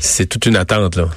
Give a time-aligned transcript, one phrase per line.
[0.00, 1.08] C'est toute une attente, là.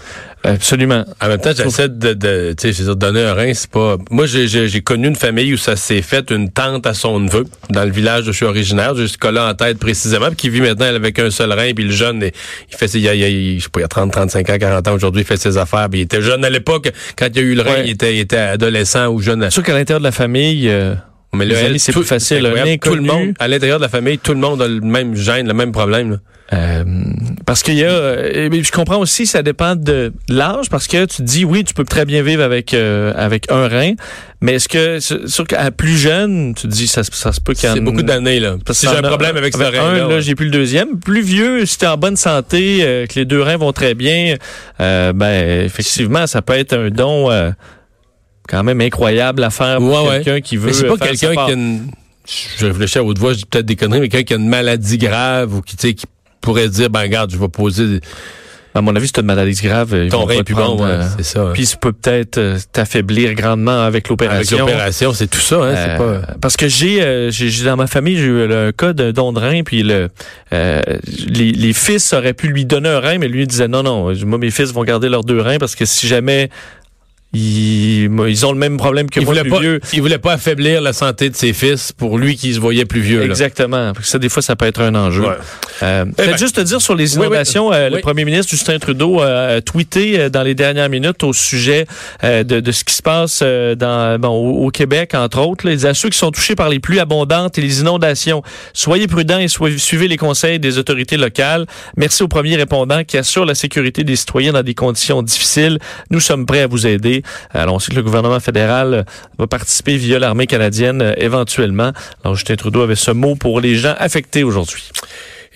[0.44, 1.05] Absolument.
[1.22, 3.98] En même temps, j'essaie de, de tu sais, donner un rein, c'est pas.
[4.09, 7.84] Moi, j'ai connu une famille où ça s'est fait une tante à son neveu dans
[7.84, 8.94] le village où je suis originaire.
[8.95, 11.91] Ce cas-là en tête précisément, puis qui vit maintenant avec un seul rein, puis le
[11.91, 14.49] jeune, il fait, il y a, il je sais pas, il y a 30, 35
[14.49, 15.88] ans, 40 ans aujourd'hui, il fait ses affaires.
[15.89, 18.16] Puis il était jeune à l'époque quand il y a eu le rein, il était,
[18.16, 19.44] il était adolescent ou jeune.
[19.44, 20.70] C'est sûr qu'à l'intérieur de la famille.
[20.70, 20.95] Euh,
[21.34, 22.52] mais le c'est plus facile.
[22.81, 25.48] tout le monde, à l'intérieur de la famille, tout le monde a le même gène,
[25.48, 26.20] le même problème.
[26.53, 26.83] Euh,
[27.45, 31.21] parce qu'il y a, euh, je comprends aussi, ça dépend de l'âge, parce que tu
[31.21, 33.93] dis oui, tu peux très bien vivre avec euh, avec un rein,
[34.41, 37.73] mais est-ce que sûr qu'à plus jeune, tu dis ça, ça se peut qu'il y
[37.73, 38.58] C'est beaucoup d'années là.
[38.66, 40.99] Parce que si j'ai un problème avec, ce rein, là, j'ai plus le deuxième.
[40.99, 44.36] Plus vieux, si t'es en bonne santé, que les deux reins vont très bien,
[44.80, 47.30] ben effectivement, ça peut être un don
[48.49, 50.67] quand même incroyable à faire pour quelqu'un qui veut.
[50.67, 51.91] Mais c'est pas quelqu'un qui a une.
[52.58, 54.47] Je réfléchis à haute voix, je dis peut-être des conneries, mais quelqu'un qui a une
[54.47, 56.05] maladie grave ou qui, tu sais, qui
[56.42, 58.02] pourrait dire, ben regarde, je vais poser.
[58.73, 60.08] À mon avis, c'est une maladie grave.
[60.09, 61.52] Ton rein plus bon, euh, c'est ça.
[61.53, 64.59] Puis ça peut peut-être euh, t'affaiblir grandement avec l'opération.
[64.59, 65.58] Avec l'opération, c'est tout ça.
[65.58, 66.33] Hein, euh, pas...
[66.39, 69.64] Parce que j'ai, j'ai dans ma famille, j'ai eu le cas d'un don de rein,
[69.64, 70.08] puis le,
[70.52, 74.38] les, les, fils auraient pu lui donner un rein, mais lui disait non, non, moi
[74.38, 76.50] mes fils vont garder leurs deux reins parce que si jamais
[77.33, 79.79] ils, ils, ont le même problème que il moi, plus pas, vieux.
[79.93, 82.99] Il voulait pas affaiblir la santé de ses fils pour lui qui se voyait plus
[82.99, 83.23] vieux.
[83.23, 83.93] Exactement.
[84.03, 85.23] Ça, des fois, ça peut être un enjeu.
[85.81, 89.21] Euh, eh ben, juste te dire sur les inondations, euh, le premier ministre Justin Trudeau
[89.21, 91.87] a tweeté euh, dans les dernières minutes au sujet
[92.23, 95.65] euh, de, de, ce qui se passe dans, bon, au, Québec, entre autres.
[95.65, 98.43] Là, il dit à ceux qui sont touchés par les pluies abondantes et les inondations,
[98.73, 101.65] soyez prudents et soyez, suivez les conseils des autorités locales.
[101.95, 105.80] Merci au premier répondant qui assure la sécurité des citoyens dans des conditions difficiles.
[106.09, 107.20] Nous sommes prêts à vous aider.
[107.52, 109.04] Alors, on sait que le gouvernement fédéral euh,
[109.37, 111.92] va participer via l'armée canadienne euh, éventuellement.
[112.23, 114.89] Alors, Justin Trudeau avait ce mot pour les gens affectés aujourd'hui.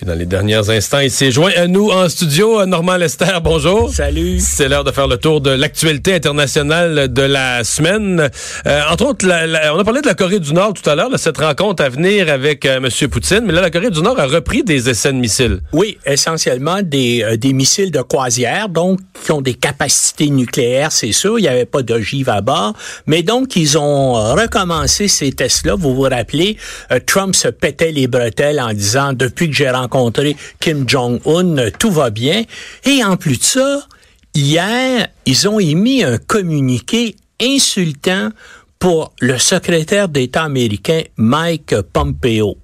[0.01, 2.59] Et dans les derniers instants, il s'est joint à nous en studio.
[2.59, 3.89] Euh, Normand Lester, bonjour.
[3.93, 4.41] Salut.
[4.41, 8.29] C'est l'heure de faire le tour de l'actualité internationale de la semaine.
[8.67, 11.37] Euh, entre autres, on a parlé de la Corée du Nord tout à l'heure, cette
[11.37, 13.07] rencontre à venir avec euh, M.
[13.07, 13.43] Poutine.
[13.45, 15.61] Mais là, la Corée du Nord a repris des essais de missiles.
[15.71, 21.39] Oui, essentiellement des, des missiles de croisière, donc qui ont des capacités nucléaires, c'est sûr.
[21.39, 22.73] Il n'y avait pas d'ogive à bord.
[23.07, 25.75] Mais donc, ils ont recommencé ces tests-là.
[25.75, 26.57] Vous vous rappelez,
[27.05, 29.84] Trump se pétait les bretelles en disant, depuis que j'ai rencontré
[30.59, 32.43] Kim Jong-un, tout va bien.
[32.85, 33.87] Et en plus de ça,
[34.33, 38.29] hier, ils ont émis un communiqué insultant
[38.79, 42.57] pour le secrétaire d'État américain Mike Pompeo.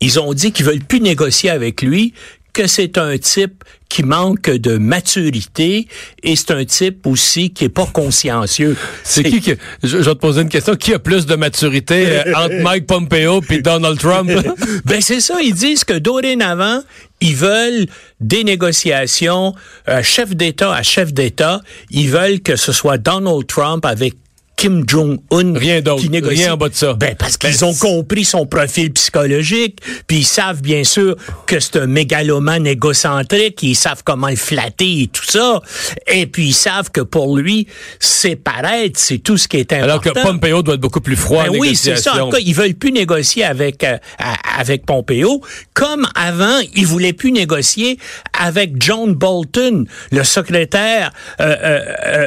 [0.00, 2.14] Ils ont dit qu'ils veulent plus négocier avec lui,
[2.52, 5.88] que c'est un type qui manque de maturité
[6.22, 8.76] et c'est un type aussi qui est pas consciencieux.
[9.02, 10.76] C'est qui qui je, vais te poser une question.
[10.76, 14.30] Qui a plus de maturité euh, entre Mike Pompeo puis Donald Trump?
[14.84, 16.82] Ben c'est ça, ils disent que dorénavant,
[17.20, 17.86] ils veulent
[18.20, 19.54] des négociations
[19.88, 21.60] euh, chef d'État à chef d'État,
[21.90, 24.14] ils veulent que ce soit Donald Trump avec
[24.60, 26.42] Kim Jong-un rien d'autre, qui négocie.
[26.42, 26.92] Rien en bas de ça.
[26.92, 31.16] Ben, parce qu'ils ben, ont compris son profil psychologique, puis ils savent bien sûr
[31.46, 35.62] que c'est un mégalomane égocentrique, ils savent comment le flatter et tout ça,
[36.06, 37.68] et puis ils savent que pour lui,
[38.00, 39.92] c'est paraître, c'est tout ce qui est important.
[39.92, 42.22] Alors que Pompeo doit être beaucoup plus froid ben Oui, c'est ça.
[42.22, 43.96] En tout cas, ils veulent plus négocier avec, euh,
[44.58, 45.40] avec Pompeo,
[45.72, 47.98] comme avant, ils voulaient plus négocier
[48.38, 51.80] avec John Bolton, le secrétaire, euh, euh,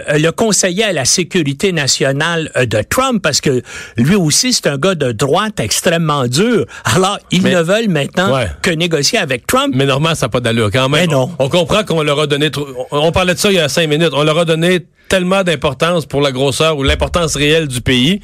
[0.09, 2.22] euh le conseiller à la sécurité nationale
[2.57, 3.61] euh, de Trump parce que
[3.97, 6.66] lui aussi, c'est un gars de droite extrêmement dur.
[6.84, 9.73] Alors, ils ne veulent maintenant que négocier avec Trump.
[9.75, 11.01] Mais normalement, ça n'a pas d'allure quand même.
[11.01, 11.31] Mais non.
[11.39, 12.50] On, comprend qu'on leur a donné...
[12.91, 14.12] On parlait de ça il y a cinq minutes.
[14.13, 18.19] On leur a donné tellement d'importance pour la grosseur ou l'importance réelle du pays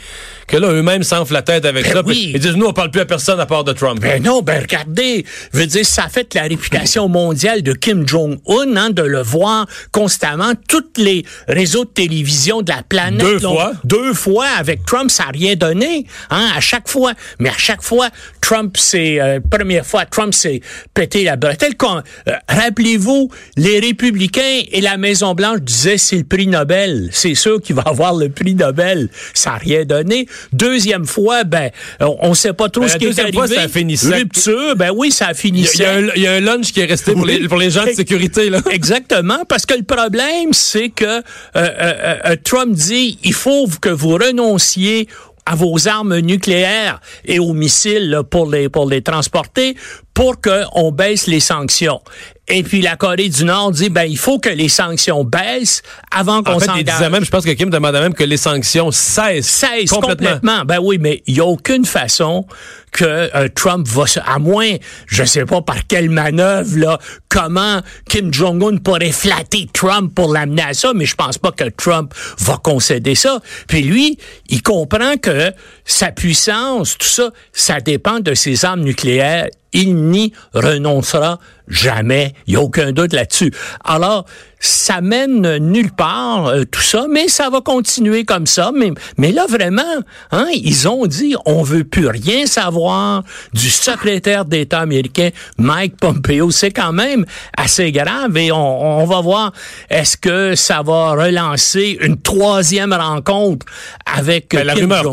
[0.48, 2.02] que là, eux-mêmes s'enflent la tête avec ben ça.
[2.08, 4.00] Ils disent, nous, on parle plus à personne à part de Trump.
[4.02, 8.76] Ben non, ben regardez, je veux dire, ça fait la réputation mondiale de Kim Jong-un,
[8.76, 10.54] hein, de le voir constamment.
[10.68, 13.22] Tous les réseaux de télévision de la planète.
[13.22, 13.74] Deux fois.
[13.84, 17.14] Deux fois avec Trump, ça n'a rien donné, hein, à chaque fois.
[17.38, 18.10] Mais à chaque fois,
[18.42, 20.62] Trump, c'est, euh, première fois, Trump s'est
[20.96, 21.76] pété la bretelle.
[21.84, 27.10] Euh, rappelez-vous, les républicains et la Maison-Blanche disaient, c'est le prix Nobel Nobel.
[27.12, 29.10] C'est sûr qu'il va avoir le prix Nobel.
[29.34, 30.28] Ça n'a rien donné.
[30.54, 33.38] Deuxième fois, ben, on ne sait pas trop ben, ce qui est arrivé.
[33.38, 36.40] Fois, ça a fini Rupture, ben oui, ça a fini il y, y, a un
[36.40, 38.50] lunch qui est resté pour, les, pour les gens de sécurité.
[38.50, 38.62] Là.
[38.72, 41.22] Exactement, parce que le problème, c'est que euh,
[41.56, 45.08] euh, euh, Trump dit, il faut que vous renonciez
[45.50, 49.76] à vos armes nucléaires et aux missiles pour les pour les transporter
[50.14, 52.02] pour qu'on baisse les sanctions.
[52.48, 55.82] Et puis la Corée du Nord dit ben il faut que les sanctions baissent
[56.12, 57.02] avant qu'on s'engage.
[57.02, 60.66] En même, je pense que Kim demandait même que les sanctions cessent, cessent complètement.
[60.66, 62.46] Ben oui, mais il y a aucune façon
[62.92, 64.76] que euh, Trump va à moins
[65.08, 70.34] je sais pas par quelle manœuvre là comment Kim Jong Un pourrait flatter Trump pour
[70.34, 73.40] l'amener à ça mais je pense pas que Trump va concéder ça.
[73.68, 74.18] Puis lui,
[74.50, 75.52] il comprend que
[75.86, 82.34] sa puissance, tout ça, ça dépend de ses armes nucléaires il n'y renoncera jamais.
[82.48, 83.54] Il n'y a aucun doute là-dessus.
[83.84, 84.26] Alors,
[84.60, 88.72] ça mène nulle part, euh, tout ça, mais ça va continuer comme ça.
[88.76, 89.84] Mais, mais là, vraiment,
[90.32, 93.24] hein, ils ont dit, on veut plus rien savoir
[93.54, 96.52] du secrétaire d'État américain, Mike Pompeo.
[96.52, 97.26] C'est quand même
[97.56, 99.54] assez grave et on, on va voir,
[99.90, 103.66] est-ce que ça va relancer une troisième rencontre
[104.06, 105.12] avec ben, la rumeur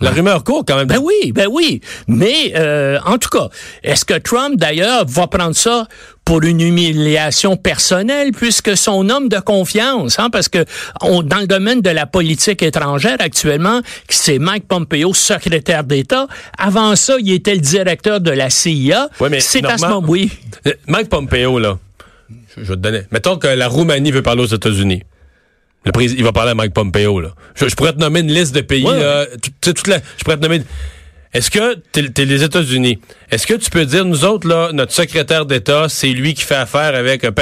[0.00, 0.86] la rumeur court quand même.
[0.86, 1.80] Ben oui, ben oui.
[2.08, 3.48] Mais euh, en tout cas,
[3.82, 5.86] est-ce que Trump d'ailleurs va prendre ça
[6.24, 10.64] pour une humiliation personnelle puisque son homme de confiance, hein, parce que
[11.00, 16.26] dans le domaine de la politique étrangère actuellement, c'est Mike Pompeo, secrétaire d'État.
[16.58, 19.08] Avant ça, il était le directeur de la CIA.
[19.20, 20.30] Oui, mais c'est à ce moment, oui.
[20.66, 21.78] Euh, Mike Pompeo là,
[22.56, 23.02] je, je vais te donner.
[23.10, 25.02] Mettons que la Roumanie veut parler aux États-Unis.
[25.84, 27.20] Le président, il va parler à Mike Pompeo.
[27.20, 27.30] Là.
[27.54, 28.84] Je, pourrais te nommer une liste de pays.
[28.84, 29.26] Là,
[29.60, 30.62] toute la, je pourrais te nommer.
[31.34, 33.00] Est-ce que t'es es les États-Unis?
[33.30, 36.54] Est-ce que tu peux dire nous autres là, notre secrétaire d'État, c'est lui qui fait
[36.54, 37.32] affaire avec un,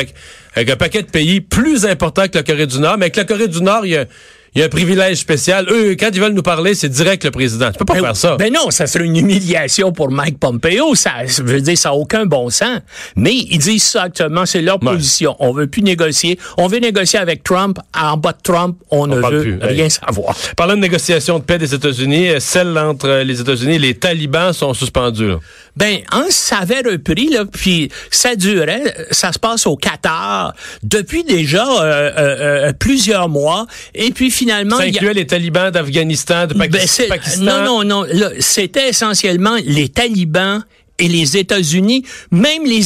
[0.54, 3.24] avec un paquet de pays plus importants que la Corée du Nord, mais avec la
[3.24, 4.06] Corée du Nord, il y a
[4.54, 5.66] il y a un privilège spécial.
[5.70, 7.72] Eux, quand ils veulent nous parler, c'est direct le président.
[7.72, 8.36] Tu peux pas ben faire ça.
[8.36, 10.94] Ben non, ça serait une humiliation pour Mike Pompeo.
[10.94, 12.80] Ça, veut dire, ça n'a aucun bon sens.
[13.16, 15.36] Mais ils disent ça actuellement, c'est leur position.
[15.38, 16.38] On veut plus négocier.
[16.58, 17.78] On veut négocier avec Trump.
[17.98, 20.36] En bas de Trump, on, ne veut rien savoir.
[20.54, 24.52] Parlant de négociation de paix des États-Unis, euh, celle entre les États-Unis et les talibans
[24.52, 25.32] sont suspendus.
[25.76, 28.94] Ben, hein, ça avait repris, là, puis ça durait.
[29.10, 30.52] Ça se passe au Qatar
[30.82, 33.66] depuis déjà euh, euh, euh plusieurs mois.
[33.94, 34.76] Et puis finalement...
[34.76, 37.64] Ça incluait les talibans d'Afghanistan, de ben, Pakistan?
[37.64, 38.06] non, non, non.
[38.40, 40.64] C'était essentiellement les talibans
[40.98, 42.82] et les États-Unis, même les,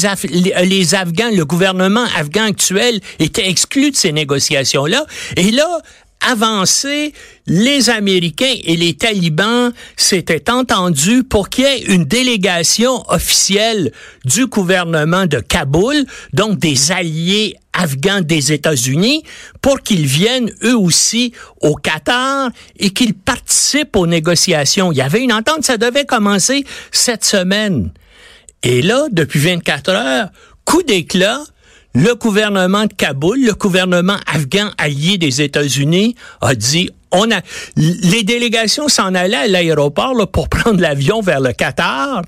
[0.64, 5.04] les, Afghans, le gouvernement afghan actuel était exclu de ces négociations-là.
[5.36, 5.66] Et là,
[6.20, 7.12] avancé,
[7.46, 13.92] les Américains et les talibans s'étaient entendus pour qu'il y ait une délégation officielle
[14.24, 19.22] du gouvernement de Kaboul, donc des alliés afghans des États-Unis,
[19.60, 24.92] pour qu'ils viennent eux aussi au Qatar et qu'ils participent aux négociations.
[24.92, 27.90] Il y avait une entente, ça devait commencer cette semaine.
[28.62, 30.28] Et là, depuis 24 heures,
[30.64, 31.40] coup d'éclat,
[31.96, 37.40] le gouvernement de Kaboul, le gouvernement afghan allié des États-Unis a dit on a
[37.76, 42.20] les délégations s'en allaient à l'aéroport pour prendre l'avion vers le Qatar.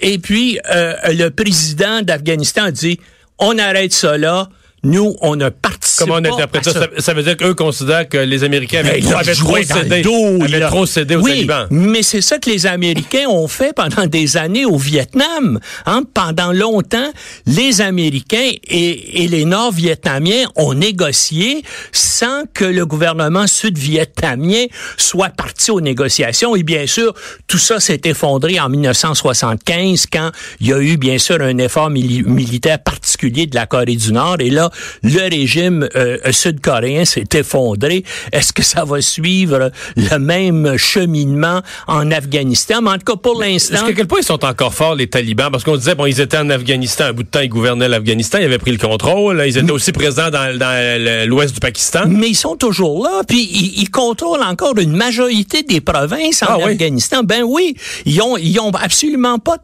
[0.00, 3.00] Et puis euh, le président d'Afghanistan a dit
[3.38, 4.50] on arrête là
[4.82, 6.04] nous, on a participé.
[6.04, 6.86] Comment on interprète ça?
[6.98, 7.14] ça?
[7.14, 10.02] veut dire qu'eux considèrent que les Américains avaient, ben, trop, cédé,
[10.44, 11.66] avaient trop cédé aux oui, talibans.
[11.70, 15.58] Mais c'est ça que les Américains ont fait pendant des années au Vietnam.
[15.86, 16.02] Hein?
[16.12, 17.10] Pendant longtemps,
[17.46, 24.66] les Américains et, et les Nord-Vietnamiens ont négocié sans que le gouvernement sud-vietnamien
[24.96, 26.54] soit parti aux négociations.
[26.56, 27.14] Et bien sûr,
[27.46, 30.30] tout ça s'est effondré en 1975 quand
[30.60, 34.36] il y a eu bien sûr un effort militaire particulier de la Corée du Nord.
[34.40, 34.65] Et là,
[35.02, 38.04] le régime euh, sud-coréen s'est effondré.
[38.32, 42.82] Est-ce que ça va suivre le même cheminement en Afghanistan?
[42.82, 43.76] Mais en tout cas, pour l'instant...
[43.76, 45.50] Est-ce qu'à quel point ils sont encore forts, les talibans?
[45.50, 47.04] Parce qu'on disait, bon, ils étaient en Afghanistan.
[47.06, 48.38] Un bout de temps, ils gouvernaient l'Afghanistan.
[48.38, 49.42] Ils avaient pris le contrôle.
[49.46, 52.04] Ils étaient aussi présents dans, dans l'ouest du Pakistan.
[52.06, 53.22] Mais ils sont toujours là.
[53.26, 57.22] Puis ils, contrôlent encore une majorité des provinces en ah Afghanistan.
[57.22, 59.56] Ben oui, ils ont, ils ont absolument pas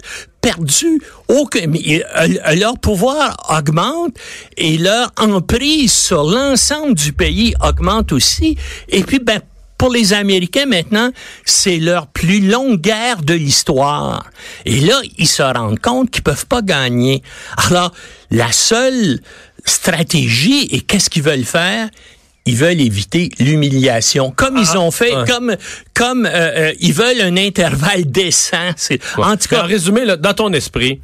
[0.42, 1.00] perdu
[1.68, 4.14] mais euh, leur pouvoir augmente
[4.56, 8.58] et leur emprise sur l'ensemble du pays augmente aussi.
[8.88, 9.40] Et puis, ben,
[9.78, 11.10] pour les Américains maintenant,
[11.44, 14.30] c'est leur plus longue guerre de l'histoire.
[14.66, 17.22] Et là, ils se rendent compte qu'ils peuvent pas gagner.
[17.68, 17.92] Alors,
[18.30, 19.20] la seule
[19.64, 21.88] stratégie et qu'est-ce qu'ils veulent faire?
[22.44, 25.56] Ils veulent éviter l'humiliation, comme ils ah, ont fait, comme
[25.94, 26.30] comme euh,
[26.70, 28.70] euh, ils veulent un intervalle décent.
[29.16, 31.00] En tout cas, en résumé, là, dans ton esprit,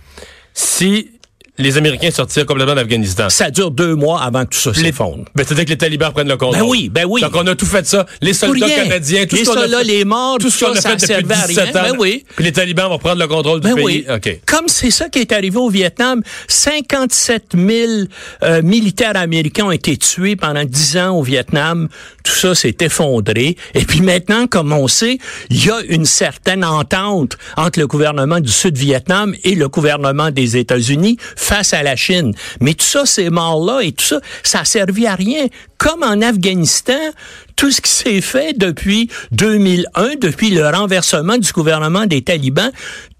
[0.52, 1.10] si
[1.58, 3.28] les Américains sortir complètement d'Afghanistan.
[3.28, 5.24] Ça dure deux mois avant que tout ça s'effondre.
[5.34, 6.60] Ben, C'est-à-dire que les talibans prennent le contrôle.
[6.62, 7.20] Ben oui, ben oui.
[7.20, 8.06] Donc on a tout fait ça.
[8.20, 10.72] Les soldats canadiens, tout les ce qu'on soldats, a fait, les morts, tout ce qu'on
[10.72, 11.80] a fait depuis servait à 17 rien.
[11.82, 11.84] ans.
[11.90, 12.24] Ben oui.
[12.36, 13.84] Puis les talibans vont prendre le contrôle du Ben pays.
[13.84, 14.06] oui.
[14.08, 14.40] OK.
[14.46, 17.92] Comme c'est ça qui est arrivé au Vietnam, 57 000
[18.42, 21.88] euh, militaires américains ont été tués pendant 10 ans au Vietnam.
[22.28, 23.56] Tout ça s'est effondré.
[23.72, 25.16] Et puis maintenant, comme on sait,
[25.48, 30.58] il y a une certaine entente entre le gouvernement du Sud-Vietnam et le gouvernement des
[30.58, 32.34] États-Unis face à la Chine.
[32.60, 35.46] Mais tout ça, ces morts-là et tout ça, ça a servi à rien.
[35.78, 37.00] Comme en Afghanistan,
[37.58, 42.70] tout ce qui s'est fait depuis 2001, depuis le renversement du gouvernement des talibans,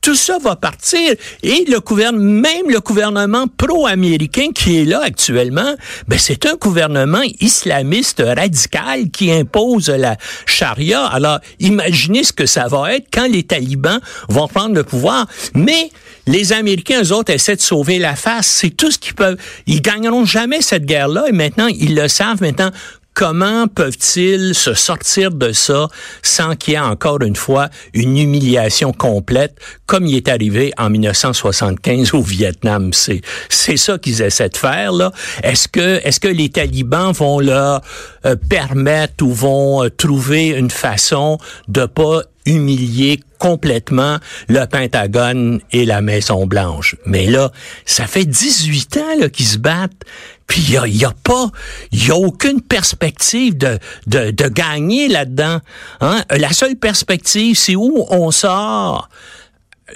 [0.00, 1.12] tout ça va partir.
[1.42, 5.74] Et le gouvernement, même le gouvernement pro-américain qui est là actuellement,
[6.06, 10.16] ben c'est un gouvernement islamiste radical qui impose la
[10.46, 11.04] charia.
[11.04, 15.26] Alors, imaginez ce que ça va être quand les talibans vont prendre le pouvoir.
[15.54, 15.90] Mais
[16.28, 18.46] les Américains, eux autres, essaient de sauver la face.
[18.46, 19.38] C'est tout ce qu'ils peuvent.
[19.66, 21.24] Ils gagneront jamais cette guerre-là.
[21.28, 22.40] Et maintenant, ils le savent.
[22.40, 22.70] Maintenant,
[23.18, 25.88] comment peuvent-ils se sortir de ça
[26.22, 30.88] sans qu'il y ait encore une fois une humiliation complète comme il est arrivé en
[30.88, 32.92] 1975 au Vietnam?
[32.92, 35.10] C'est c'est ça qu'ils essaient de faire là
[35.42, 37.80] est-ce que est-ce que les talibans vont leur
[38.24, 45.84] euh, permettre ou vont euh, trouver une façon de pas humilier complètement le Pentagone et
[45.84, 46.96] la Maison Blanche.
[47.04, 47.52] Mais là,
[47.84, 50.02] ça fait 18 ans là, qu'ils se battent.
[50.48, 51.50] Puis il y a, y a, pas,
[51.92, 55.60] il y a aucune perspective de, de, de gagner là-dedans.
[56.00, 56.24] Hein?
[56.30, 59.08] La seule perspective, c'est où on sort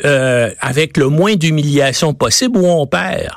[0.04, 3.34] euh, avec le moins d'humiliation possible ou on perd.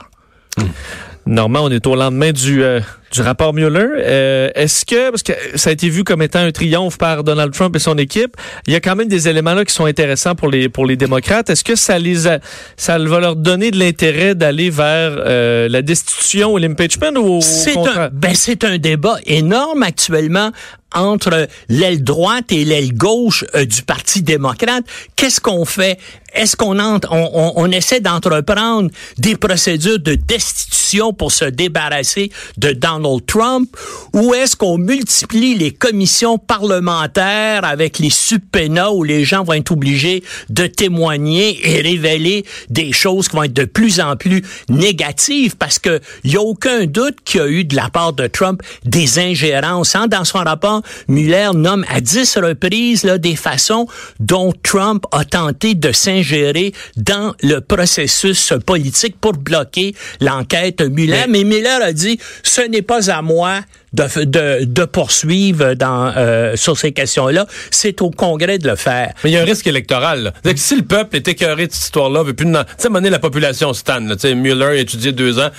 [1.25, 2.81] Normand, on est au lendemain du, euh,
[3.15, 3.87] du rapport Mueller.
[3.97, 7.53] Euh, Est-ce que, parce que ça a été vu comme étant un triomphe par Donald
[7.53, 8.35] Trump et son équipe,
[8.67, 10.97] il y a quand même des éléments là qui sont intéressants pour les pour les
[10.97, 11.49] démocrates.
[11.49, 12.39] Est-ce que ça les a,
[12.77, 17.77] ça va leur donner de l'intérêt d'aller vers euh, la destitution ou l'impeachment ou c'est
[17.77, 20.51] un, ben c'est un débat énorme actuellement
[20.95, 24.83] entre l'aile droite et l'aile gauche euh, du Parti démocrate.
[25.15, 25.99] Qu'est-ce qu'on fait?
[26.35, 32.73] Est-ce qu'on on, on, on, essaie d'entreprendre des procédures de destitution pour se débarrasser de
[32.73, 33.69] Donald Trump?
[34.13, 39.71] Ou est-ce qu'on multiplie les commissions parlementaires avec les subpénats où les gens vont être
[39.71, 45.55] obligés de témoigner et révéler des choses qui vont être de plus en plus négatives?
[45.55, 48.61] Parce que y a aucun doute qu'il y a eu de la part de Trump
[48.83, 49.95] des ingérences.
[49.95, 50.07] Hein?
[50.07, 53.87] Dans son rapport, Mueller nomme à dix reprises là, des façons
[54.19, 61.25] dont Trump a tenté de s'ingérer dans le processus politique pour bloquer l'enquête Mueller.
[61.27, 63.61] Mais, Mais Mueller a dit, ce n'est pas à moi
[63.95, 67.45] de, de, de poursuivre dans, euh, sur ces questions-là.
[67.71, 69.13] C'est au Congrès de le faire.
[69.23, 70.33] Mais il y a un risque électoral.
[70.43, 72.45] Que si le peuple est écœuré de cette histoire-là, veut plus...
[72.45, 75.49] Tu sais, la population Stan, Mueller a étudié deux ans.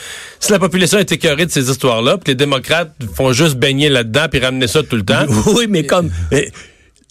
[0.41, 4.27] Si la population est écœurée de ces histoires-là, puis les démocrates font juste baigner là-dedans
[4.31, 5.25] puis ramener ça tout le temps...
[5.47, 6.11] Oui, mais comme...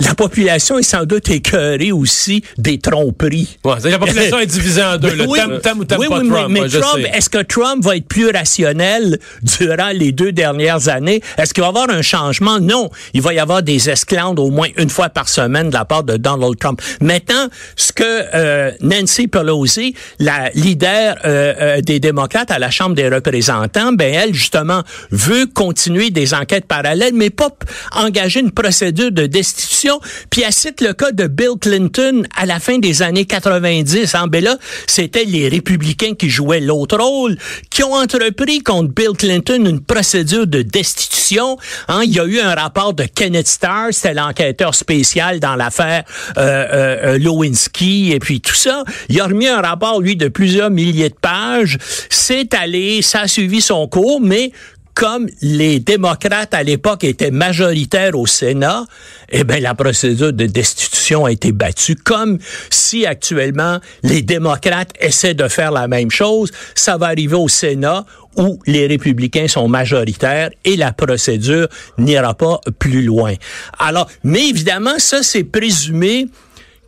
[0.01, 3.57] La population est sans doute écœurée aussi des tromperies.
[3.63, 5.09] Ouais, la population est divisée en deux.
[5.15, 6.47] Le oui, tam, tam ou tam oui, pas oui, Trump.
[6.49, 10.89] Mais, moi, mais Trump, est-ce que Trump va être plus rationnel durant les deux dernières
[10.89, 11.21] années?
[11.37, 12.59] Est-ce qu'il va y avoir un changement?
[12.59, 12.89] Non.
[13.13, 16.03] Il va y avoir des esclandres au moins une fois par semaine de la part
[16.03, 16.81] de Donald Trump.
[16.99, 17.47] Maintenant,
[17.77, 23.07] ce que euh, Nancy Pelosi, la leader euh, euh, des démocrates à la Chambre des
[23.07, 27.49] représentants, ben elle, justement, veut continuer des enquêtes parallèles, mais pas
[27.93, 29.84] engager une procédure de destitution.
[30.29, 34.15] Puis elle cite le cas de Bill Clinton à la fin des années 90.
[34.15, 37.37] En ben là, c'était les républicains qui jouaient l'autre rôle,
[37.69, 41.57] qui ont entrepris contre Bill Clinton une procédure de destitution.
[41.87, 46.03] Hein, il y a eu un rapport de Kenneth Starr, c'était l'enquêteur spécial dans l'affaire
[46.37, 48.83] euh, euh, Lewinsky et puis tout ça.
[49.09, 51.77] Il a remis un rapport, lui, de plusieurs milliers de pages.
[52.09, 54.51] C'est allé, ça a suivi son cours, mais
[54.95, 58.85] comme les démocrates à l'époque étaient majoritaires au Sénat,
[59.29, 61.95] eh bien la procédure de destitution a été battue.
[61.95, 67.49] Comme si actuellement les démocrates essaient de faire la même chose, ça va arriver au
[67.49, 68.05] Sénat
[68.37, 73.33] où les républicains sont majoritaires et la procédure n'ira pas plus loin.
[73.77, 76.27] Alors, mais évidemment, ça c'est présumé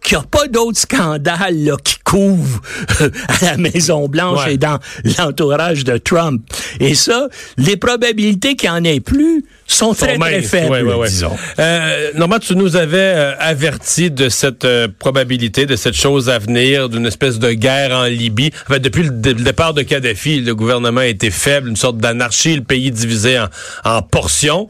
[0.03, 2.61] qu'il n'y a pas d'autres scandales là, qui couvrent
[2.99, 4.53] à la Maison-Blanche ouais.
[4.53, 4.79] et dans
[5.17, 6.41] l'entourage de Trump.
[6.79, 7.27] Et ça,
[7.57, 11.35] les probabilités qu'il n'y en ait plus sont, sont très, très faibles, ouais, ouais, disons.
[11.59, 16.39] Euh, Normand, tu nous avais euh, averti de cette euh, probabilité, de cette chose à
[16.39, 18.51] venir, d'une espèce de guerre en Libye.
[18.69, 21.97] En fait, depuis le, le, départ de Kadhafi, le gouvernement a été faible, une sorte
[21.97, 23.47] d'anarchie, le pays divisé en,
[23.83, 24.69] en portions.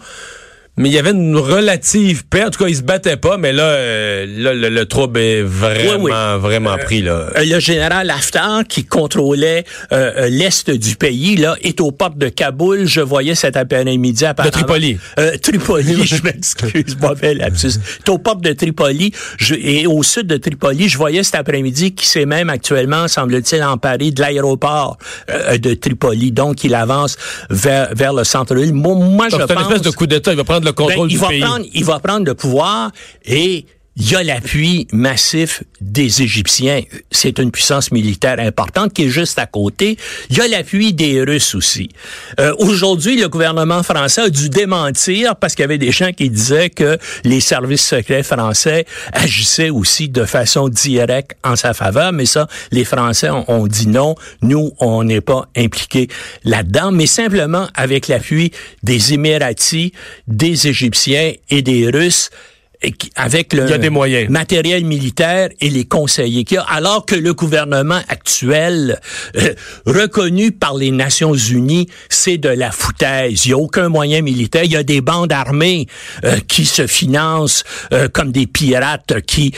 [0.77, 2.43] Mais il y avait une relative paix.
[2.43, 6.73] En tout cas, ils se battaient pas, mais là, euh, le, trouble est vraiment, vraiment
[6.73, 7.01] euh, pris.
[7.01, 7.29] Là.
[7.35, 12.85] Euh, le général Haftar, qui contrôlait l'est du pays, là, est aux portes de Kaboul.
[12.85, 14.99] Je voyais cet après-midi à De Tripoli.
[15.41, 17.79] Tripoli, je m'excuse, mauvais lapsus.
[17.99, 20.87] est aux portes de Tripoli je, et au sud de Tripoli.
[20.87, 26.31] Je voyais cet après-midi qui s'est même actuellement, semble-t-il, emparé de l'aéroport de Tripoli.
[26.31, 27.17] Donc, il avance
[27.49, 28.73] vers, vers le centre-ville.
[28.73, 29.47] Moi, moi je pense...
[29.47, 30.31] C'est une espèce de coup d'État.
[30.31, 31.41] Il va prendre le contrôle ben, du va pays.
[31.41, 32.91] Prendre, il va prendre le pouvoir
[33.25, 33.65] et
[33.99, 36.81] il y a l'appui massif des Égyptiens.
[37.11, 39.97] C'est une puissance militaire importante qui est juste à côté.
[40.29, 41.89] Il y a l'appui des Russes aussi.
[42.39, 46.29] Euh, Aujourd'hui, le gouvernement français a dû démentir parce qu'il y avait des gens qui
[46.29, 52.13] disaient que les services secrets français agissaient aussi de façon directe en sa faveur.
[52.13, 54.13] Mais ça, les Français ont, ont dit non.
[54.43, 56.07] Nous, on n'est pas impliqués
[56.43, 56.91] là-dedans.
[56.91, 58.51] Mais simplement avec l'appui
[58.83, 59.91] des Émiratis,
[60.27, 62.29] des Égyptiens et des Russes,
[63.15, 64.29] avec le des moyens.
[64.29, 68.99] matériel militaire et les conseillers qu'il y a, alors que le gouvernement actuel,
[69.35, 69.53] euh,
[69.85, 73.45] reconnu par les Nations Unies, c'est de la foutaise.
[73.45, 74.63] Il n'y a aucun moyen militaire.
[74.63, 75.87] Il y a des bandes armées
[76.23, 79.53] euh, qui se financent euh, comme des pirates qui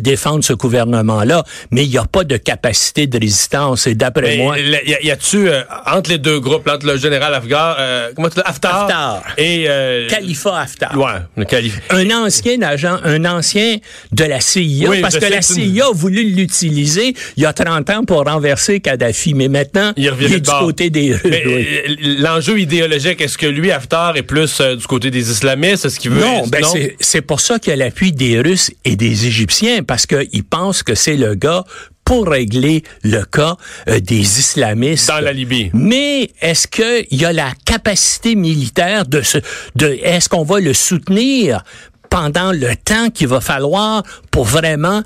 [0.00, 3.86] défendent ce gouvernement-là, mais il n'y a pas de capacité de résistance.
[3.86, 4.58] Et d'après moi...
[4.58, 5.48] Y, y a-tu,
[5.86, 7.78] entre les deux groupes, entre le général Afghar,
[8.14, 9.22] comment tu dis, Haftar, Haftar.
[9.38, 9.66] et...
[10.08, 10.96] Khalifa Haftar.
[10.96, 11.80] Ouais, le Khalifa.
[11.90, 13.78] Un ancien agent, un ancien
[14.12, 18.04] de la CIA, parce que la CIA a voulu l'utiliser il y a 30 ans
[18.04, 23.46] pour renverser Kadhafi, mais maintenant, il, est du côté des euh, L'enjeu idéologique, est-ce que
[23.46, 25.84] lui, Haftar, est plus euh, du côté des islamistes?
[25.84, 26.20] Est-ce qu'il veut...
[26.20, 26.64] Non, ben
[27.00, 30.82] c'est pour ça qu'il y a l'appui des Russes et des Égyptiens, parce qu'ils pensent
[30.82, 31.64] que c'est le gars
[32.10, 33.56] pour régler le cas
[33.88, 35.06] euh, des islamistes.
[35.06, 35.70] Dans la Libye.
[35.74, 39.38] Mais est-ce qu'il y a la capacité militaire de se,
[39.76, 41.62] de, est-ce qu'on va le soutenir?
[42.10, 45.02] Pendant le temps qu'il va falloir pour vraiment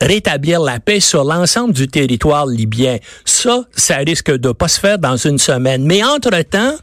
[0.00, 2.98] rétablir la paix sur l'ensemble du territoire libyen.
[3.24, 5.84] Ça, ça risque de pas se faire dans une semaine.
[5.84, 6.74] Mais entre-temps,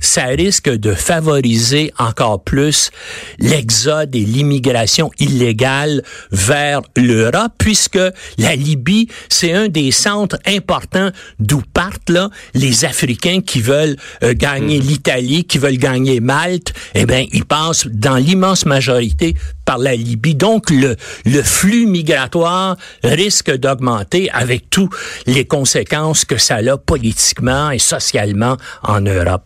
[0.00, 2.90] ça risque de favoriser encore plus
[3.38, 7.98] l'exode et l'immigration illégale vers l'Europe, puisque
[8.38, 14.34] la Libye, c'est un des centres importants d'où partent là les Africains qui veulent euh,
[14.34, 14.86] gagner hmm.
[14.86, 16.72] l'Italie, qui veulent gagner Malte.
[16.94, 20.34] Eh bien, ils passent dans l'immense majorité par la Libye.
[20.34, 24.94] Donc, le, le flux migratoire risque d'augmenter avec toutes
[25.26, 29.44] les conséquences que ça a politiquement et socialement en Europe.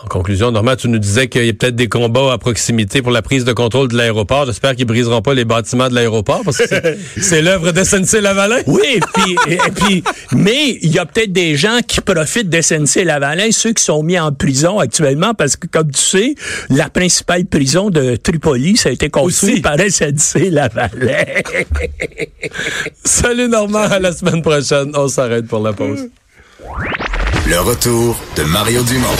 [0.00, 3.10] En conclusion, Normand, tu nous disais qu'il y a peut-être des combats à proximité pour
[3.10, 4.46] la prise de contrôle de l'aéroport.
[4.46, 8.62] J'espère qu'ils briseront pas les bâtiments de l'aéroport parce que c'est l'œuvre de SNC-Lavalin.
[8.68, 13.50] Oui, puis, et, puis, mais il y a peut-être des gens qui profitent de SNC-Lavalin,
[13.50, 16.34] ceux qui sont mis en prison actuellement parce que, comme tu sais,
[16.70, 20.92] la principale prison de Tripoli, ça a été construit par SNC-Lavalin.
[23.04, 24.92] Salut Normand, à la semaine prochaine.
[24.94, 26.08] On s'arrête pour la pause.
[27.48, 29.16] Le retour de Mario Dumont.